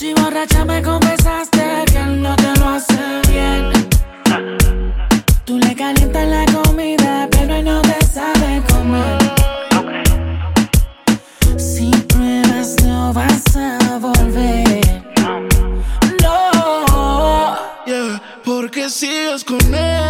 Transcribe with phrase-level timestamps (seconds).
[0.00, 3.70] Si borracha me confesaste que él no te lo hace bien.
[5.44, 9.18] Tú le calientas la comida, pero no te sabe comer.
[11.58, 14.80] Si pruebas, no vas a volver.
[16.22, 17.58] No.
[17.84, 20.09] Yeah, ¿por qué sigues con él?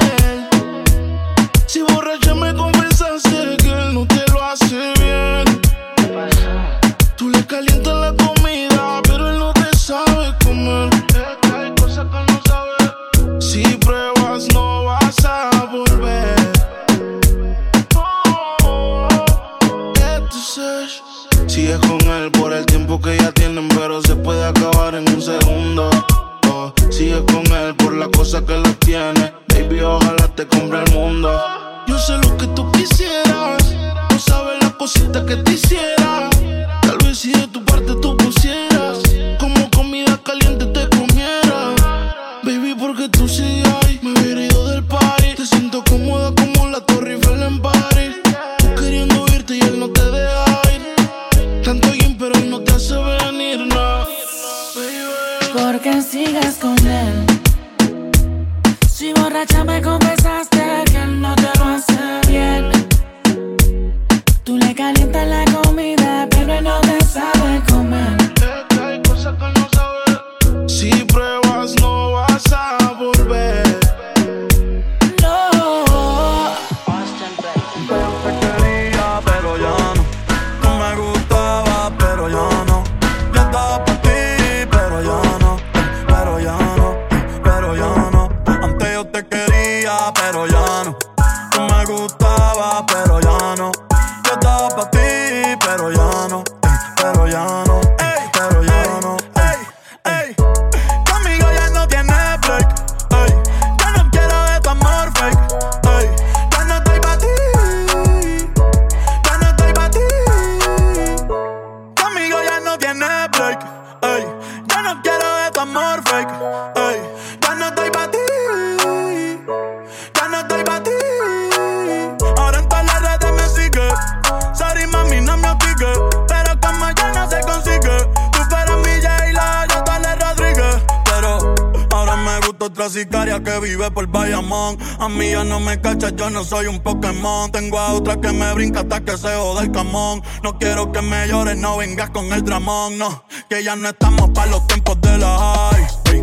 [132.81, 134.79] Otra sicaria que vive por Bayamón.
[134.99, 137.53] A mí ya no me cachas, yo no soy un Pokémon.
[137.53, 140.23] Tengo a otra que me brinca hasta que se joda el camón.
[140.43, 142.97] No quiero que me llores, no vengas con el dramón.
[142.97, 146.21] No, que ya no estamos para los tiempos de la high.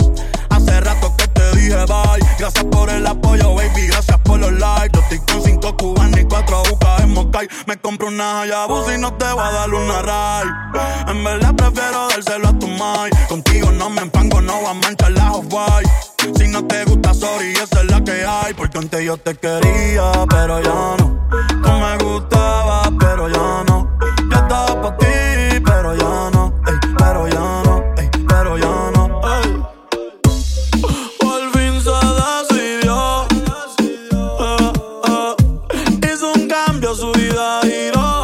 [0.50, 2.26] Hace rato que te dije bye.
[2.40, 3.88] Gracias por el apoyo, baby.
[3.88, 4.90] Gracias por los likes.
[4.94, 7.48] Yo estoy con cinco cubanos y cuatro bucas en Moscay.
[7.68, 11.12] Me compro una Hayabusa y no te voy a dar una ride.
[11.12, 13.12] En verdad prefiero dárselo a tu mai.
[13.30, 16.07] Contigo no me empango, no voy a manchar la white.
[16.38, 18.54] Si no te gusta, sorry, esa es la que hay.
[18.54, 21.28] Porque antes yo te quería, pero ya no.
[21.64, 23.98] Tú me gustaba, pero ya no.
[24.30, 25.06] Yo estaba para ti,
[25.66, 26.54] pero ya no.
[26.68, 29.22] Ey, pero ya no, ey, pero ya no.
[31.20, 33.28] Por fin se decidió.
[33.80, 34.74] Eh,
[35.08, 36.14] eh.
[36.14, 38.17] Hizo un cambio, su vida giró.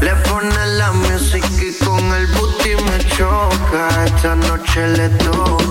[0.00, 4.04] Le pone la música y con el booty me choca.
[4.04, 5.67] Esta noche le toca.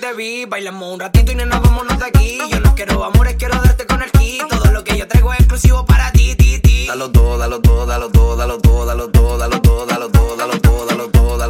[0.00, 0.46] te vi.
[0.46, 2.38] Bailamos un ratito y no nos vámonos de aquí.
[2.50, 4.38] Yo no quiero amores, quiero darte con el ki.
[4.48, 6.86] Todo lo que yo traigo es exclusivo para ti, ti, ti.
[6.86, 10.60] Dalo todo, dalo todo, dalo todo, dalo todo, dalo todo, dalo todo, dalo todo, dalo
[10.60, 11.49] todo, dalo todo, dalo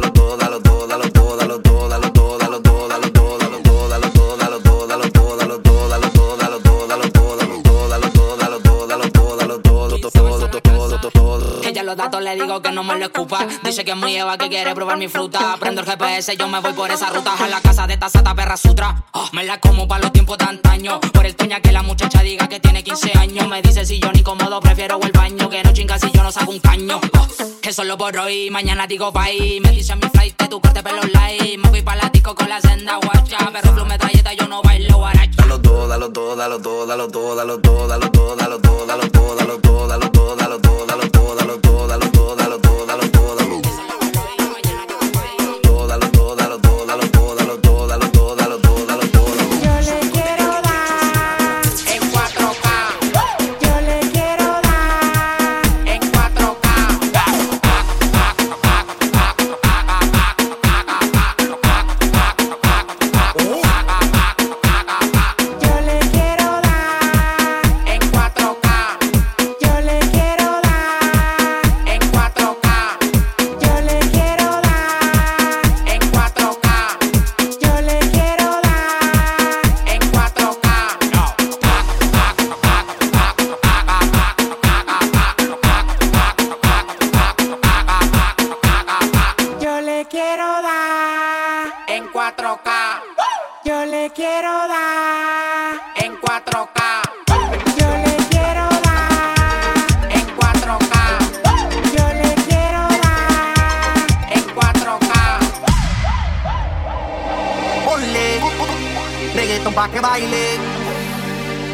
[15.01, 15.57] Mi fruta.
[15.59, 17.33] Prendo el GPS, yo me voy por esa ruta.
[17.33, 19.03] A la casa de esta sata perra sutra.
[19.13, 20.99] Oh, me la como para los tiempos de antaño.
[20.99, 23.47] Por el tuña que la muchacha diga que tiene 15 años.
[23.47, 25.49] Me dice si yo ni cómodo, prefiero el baño.
[25.49, 26.99] Que no chinga si yo no saco un caño.
[27.17, 27.27] Oh,
[27.61, 29.59] que solo por hoy, mañana digo bye.
[29.61, 31.57] Me dice mi flight que tu corte pelo light.
[31.57, 33.37] Me voy para la disco con la senda guacha.
[33.51, 35.31] Pero flu metralleta, yo no bailo guaracha.
[35.37, 39.35] Dalo dalo todo, dalo todo, dalo todo, dalo todo, dalo todo, dalo todo, dalo todo,
[39.37, 42.40] dalo todo, dalo todo, dalo todo, dalo todo, dalo todo, dalo todo, dalo todo, lo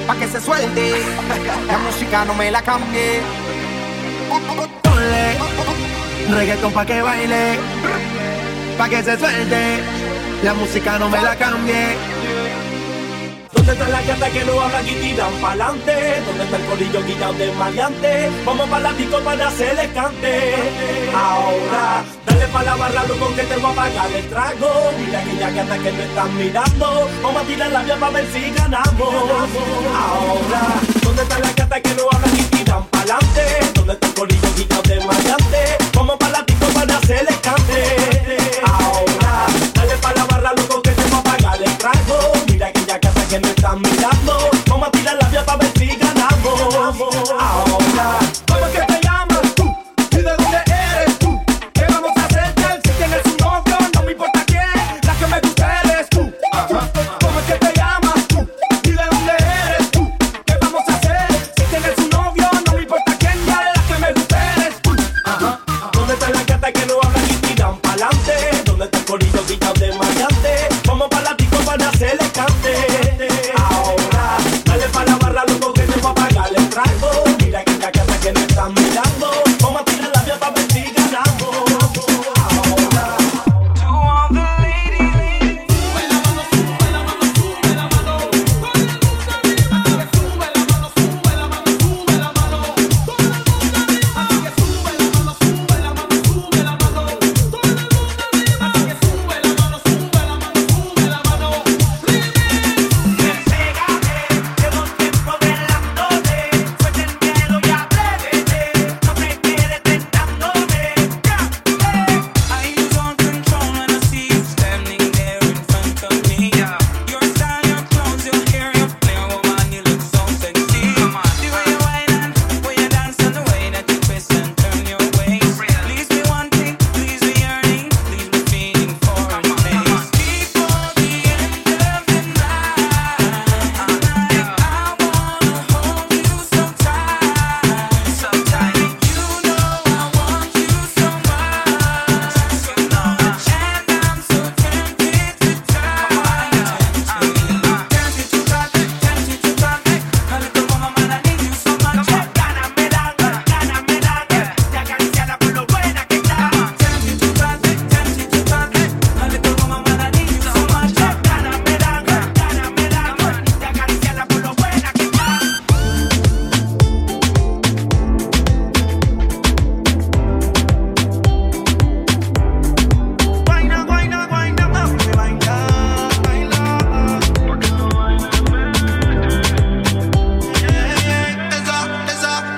[0.07, 0.93] pa' que se suelte.
[1.67, 3.21] La música no me la cambie.
[4.83, 5.37] Ponle
[6.29, 7.59] reggaeton pa' que baile,
[8.77, 9.61] pa' que se suelte.
[10.43, 11.97] La música no me la cambie.
[13.53, 15.95] ¿Dónde está la gata que no habla y tiran pa'lante?
[16.25, 18.29] ¿Dónde está el colillo guillado de maleante?
[18.45, 20.55] Vamos para la disco para hacerle cante.
[21.13, 22.03] Ahora,
[22.37, 24.69] dale pa' la barra, loco, que te voy a pagar el trago.
[24.99, 27.09] Mira aquella gata que me están mirando.
[27.23, 29.13] Vamos a tirar la vía para ver si ganamos.
[29.95, 30.61] Ahora,
[31.01, 33.43] ¿dónde está la gata que no habla y tiran pa'lante?
[33.73, 35.77] ¿Dónde está el guillado de maleante?
[35.93, 37.81] Vamos para la disco para hacerle cante.
[38.65, 42.17] Ahora, dale pa' la barra, loco, que te voy a pagar el trago.
[42.47, 44.49] Mira aquella gata que me están mirando.
[44.67, 46.75] Vamos a tirar la vía para ver si ganamos.
[47.39, 47.66] Ahora,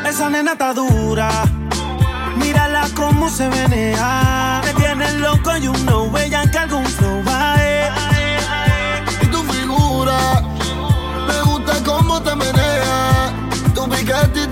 [0.09, 1.29] esa, nena está dura.
[2.37, 4.61] Mírala cómo se menea.
[4.63, 7.55] Me tiene loco y un no ella que algún flow va
[9.21, 10.41] y tu figura.
[11.27, 13.33] Me gusta cómo te menea.
[13.75, 14.47] Tu piquete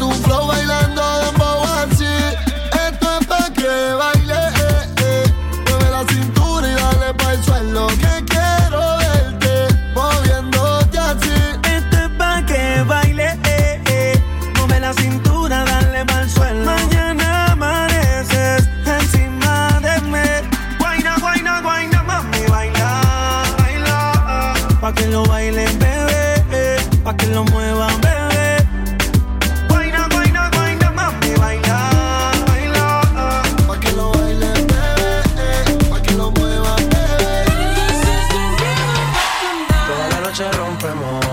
[27.37, 28.65] lo muevan, bebé.
[29.69, 31.79] Guayna, guayna, guayna, mami, baila,
[32.47, 32.85] baila.
[33.67, 35.11] Pa' que lo bailen, bebé,
[35.45, 35.63] eh.
[35.89, 37.33] Pa' que lo muevan, bebé.
[39.87, 41.25] Toda la noche rompemos,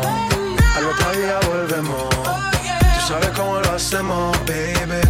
[0.77, 2.09] al otro día volvemos.
[2.95, 5.01] Tú sabes cómo lo hacemos, baby.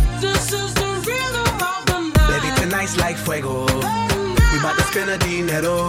[2.31, 3.67] Baby, tonight's like fuego.
[4.53, 5.89] We bout to spend the dinero.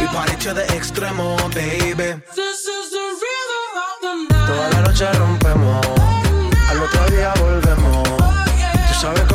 [0.00, 2.20] We party to the extremo, baby.
[5.00, 5.86] Noche rompemos,
[6.68, 8.06] al otro día volvemos.
[8.06, 9.29] Tú sabes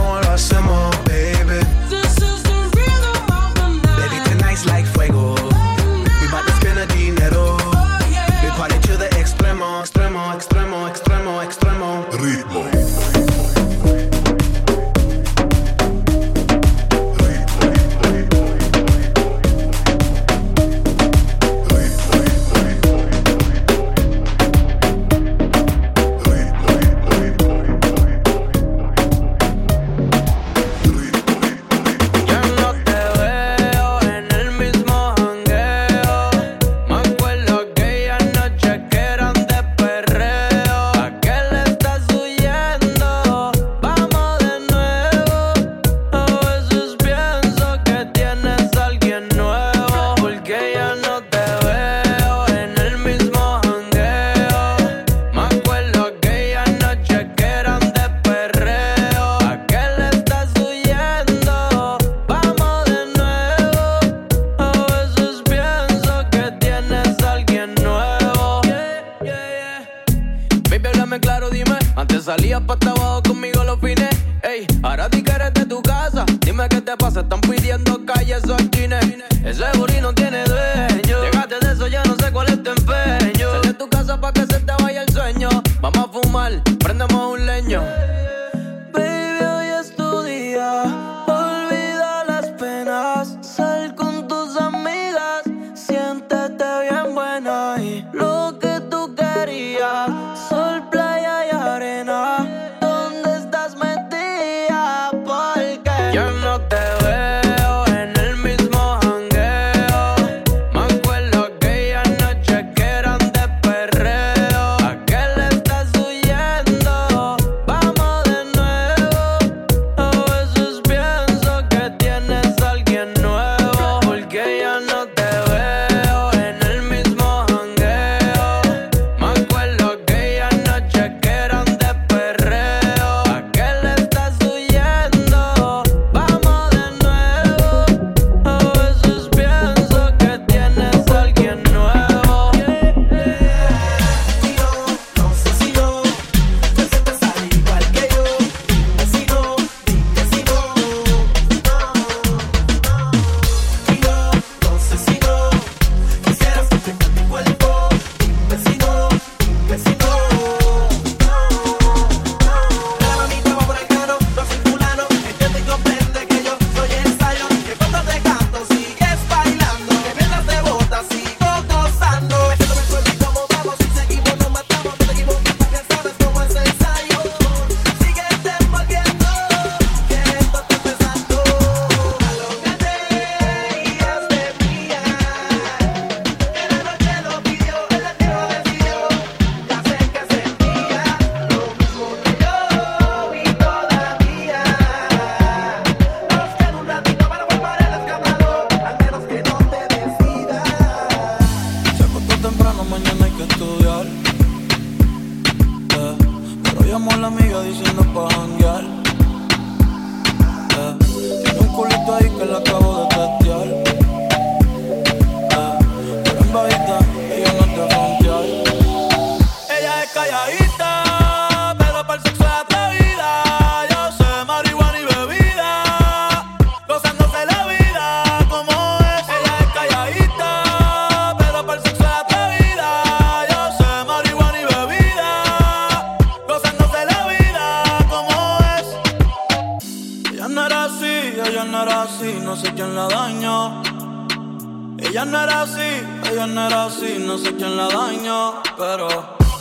[245.26, 249.08] Ella no era así, ella no era así, no sé quién la dañó, pero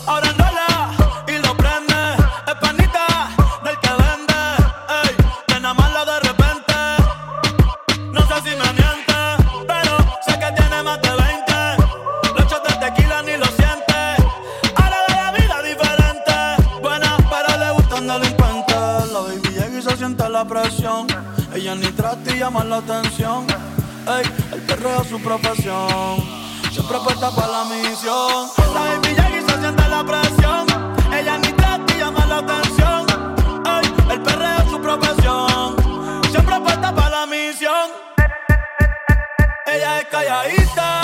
[0.07, 0.91] ahora no la
[1.27, 1.95] y lo prende,
[2.47, 3.31] es panita
[3.65, 4.35] del que vende,
[5.03, 6.75] ey, te enamora de repente.
[8.13, 9.15] No sé si me miente,
[9.67, 9.97] pero
[10.27, 11.53] sé que tiene más de 20.
[12.37, 13.95] Los shots de tequila ni lo siente,
[14.77, 16.35] ahora ve la vida diferente.
[16.83, 19.13] Buena, pero le gustan delincuentes.
[19.13, 21.07] La baby llega y se siente la presión,
[21.55, 23.14] ella ni trata y llama la atención
[25.25, 26.23] profesión.
[26.71, 28.51] Siempre puesta para la misión.
[28.75, 30.67] La baby Jackie se siente la presión.
[31.13, 33.07] Ella ni te llama la atención.
[33.65, 35.77] Ay, el perreo es su profesión.
[36.31, 37.91] Siempre puesta para la misión.
[39.67, 41.04] Ella es calladita.